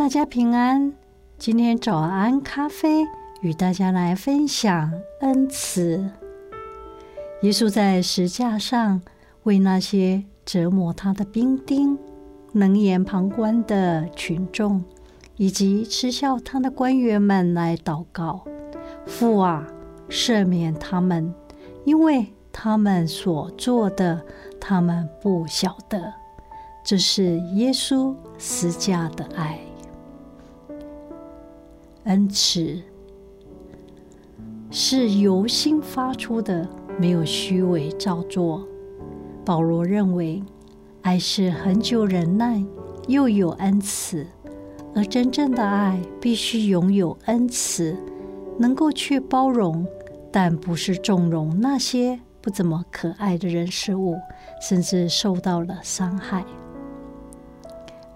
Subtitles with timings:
[0.00, 0.94] 大家平安，
[1.36, 3.06] 今天早安咖啡
[3.42, 6.10] 与大家来分享恩慈。
[7.42, 9.02] 耶稣在十架上
[9.42, 11.98] 为那些折磨他的兵丁、
[12.54, 14.82] 冷眼旁观的群众
[15.36, 18.42] 以及嗤笑他的官员们来祷告
[19.04, 19.66] ：“父啊，
[20.08, 21.34] 赦免他们，
[21.84, 24.24] 因为他们所做的，
[24.58, 26.10] 他们不晓得。”
[26.82, 29.60] 这是耶稣十架的爱。
[32.10, 32.76] 恩慈
[34.68, 38.66] 是由心发出的，没有虚伪造作。
[39.44, 40.42] 保罗认为，
[41.02, 42.64] 爱是恒久忍耐，
[43.06, 44.26] 又有恩慈，
[44.92, 47.96] 而真正的爱必须拥有恩慈，
[48.58, 49.86] 能够去包容，
[50.32, 54.16] 但不是纵容那些不怎么可爱的人事物，
[54.60, 56.44] 甚至受到了伤害。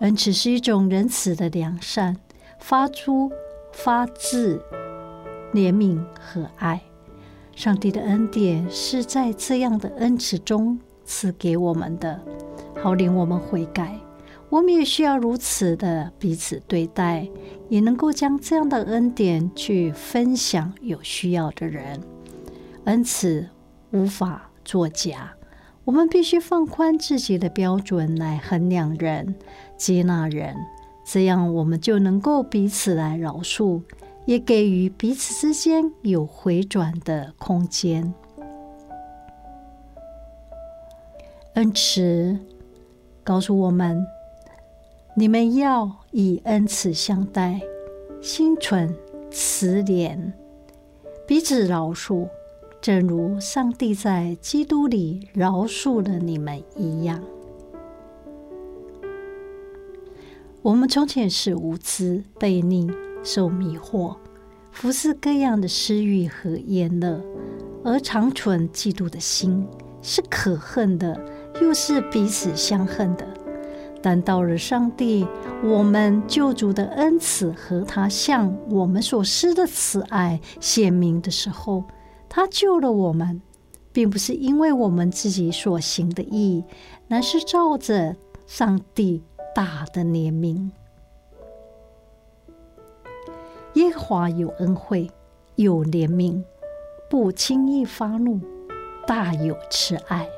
[0.00, 2.16] 恩慈是一种仁慈的良善，
[2.58, 3.30] 发出。
[3.74, 4.62] 发自
[5.52, 6.80] 怜悯和爱，
[7.54, 12.18] 上帝的恩典是在这样的恩慈中赐给我们的，
[12.80, 13.98] 好令我们悔改。
[14.48, 17.28] 我们也需要如此的彼此对待，
[17.68, 22.00] 也能够将这样的恩典去分享有需要的人。
[22.84, 23.48] 恩慈
[23.90, 25.34] 无法作假，
[25.84, 29.34] 我们必须放宽自己的标准来衡量人、
[29.76, 30.56] 接纳人。
[31.04, 33.82] 这样，我们就能够彼此来饶恕，
[34.24, 38.14] 也给予彼此之间有回转的空间。
[41.54, 42.38] 恩慈
[43.22, 44.04] 告诉我们：
[45.14, 47.60] 你们要以恩慈相待，
[48.20, 48.96] 心存
[49.30, 50.32] 慈怜，
[51.28, 52.28] 彼此饶恕，
[52.80, 57.22] 正如上帝在基督里饶恕了你们一样。
[60.64, 62.90] 我们从前是无知、悖逆、
[63.22, 64.16] 受迷惑，
[64.72, 67.22] 服侍各样的私欲和宴乐，
[67.84, 69.68] 而常存嫉妒的心，
[70.00, 71.20] 是可恨的，
[71.60, 73.26] 又是彼此相恨的。
[74.00, 75.26] 但到了上帝，
[75.62, 81.84] 我们救主的恩慈和他向我们所施的慈爱显明的时候，
[82.26, 83.42] 他救了我们，
[83.92, 86.64] 并不是因为我们自己所行的义，
[87.08, 88.16] 乃是照着
[88.46, 89.22] 上帝
[89.54, 90.68] 大的怜悯，
[93.74, 95.08] 耶和华有恩惠，
[95.54, 96.42] 有怜悯，
[97.08, 98.40] 不轻易发怒，
[99.06, 100.28] 大有慈爱。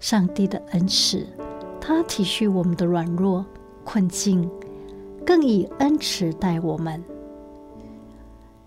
[0.00, 1.26] 上帝的恩慈，
[1.78, 3.44] 他体恤我们的软弱
[3.84, 4.50] 困境，
[5.26, 7.04] 更以恩慈待我们。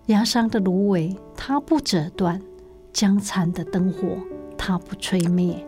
[0.06, 2.40] 压伤的芦苇，他不折断；
[2.94, 4.18] 将残的灯火，
[4.56, 5.66] 他不吹灭。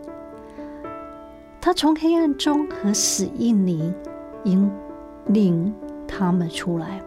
[1.64, 3.90] 他从黑暗中和死荫里
[4.44, 4.70] 引
[5.28, 5.74] 领
[6.06, 7.00] 他们出来，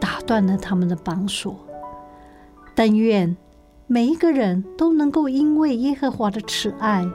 [0.00, 1.56] 打断了他们的绑索。
[2.74, 3.36] 但愿
[3.86, 7.08] 每一个人都能够因为耶和华的慈爱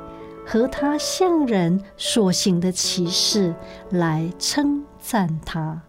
[0.46, 3.54] 和他向人所行的奇事
[3.90, 5.82] 来称赞他。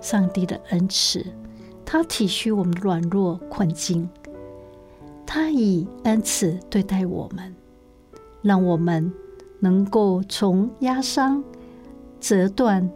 [0.00, 1.26] 上帝的恩慈，
[1.84, 4.08] 他体恤我们的软弱困境，
[5.26, 7.54] 他以恩慈对待我们。
[8.42, 9.12] 让我们
[9.60, 11.42] 能够从压伤、
[12.20, 12.90] 折断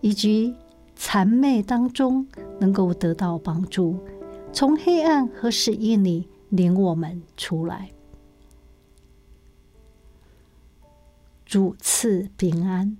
[0.00, 0.54] 以及
[0.96, 2.26] 残昧当中，
[2.58, 3.98] 能够得到帮助，
[4.52, 7.90] 从黑暗和死荫里领我们出来。
[11.44, 12.96] 主赐平安。